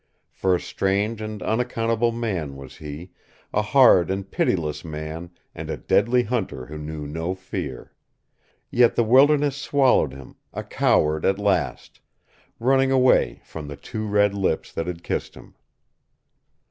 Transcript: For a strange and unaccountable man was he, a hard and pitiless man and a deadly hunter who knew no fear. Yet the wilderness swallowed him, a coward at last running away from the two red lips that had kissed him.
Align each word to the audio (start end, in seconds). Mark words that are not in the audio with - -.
For 0.31 0.55
a 0.55 0.59
strange 0.59 1.21
and 1.21 1.43
unaccountable 1.43 2.11
man 2.11 2.55
was 2.57 2.77
he, 2.77 3.11
a 3.53 3.61
hard 3.61 4.09
and 4.09 4.31
pitiless 4.31 4.83
man 4.83 5.29
and 5.53 5.69
a 5.69 5.77
deadly 5.77 6.23
hunter 6.23 6.65
who 6.65 6.79
knew 6.79 7.05
no 7.05 7.35
fear. 7.35 7.93
Yet 8.71 8.95
the 8.95 9.03
wilderness 9.03 9.55
swallowed 9.57 10.11
him, 10.13 10.37
a 10.53 10.63
coward 10.63 11.23
at 11.23 11.37
last 11.37 12.01
running 12.59 12.89
away 12.91 13.41
from 13.45 13.67
the 13.67 13.75
two 13.77 14.07
red 14.07 14.33
lips 14.33 14.73
that 14.73 14.87
had 14.87 15.03
kissed 15.03 15.35
him. 15.35 15.53